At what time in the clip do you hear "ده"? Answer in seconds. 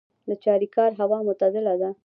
1.81-1.89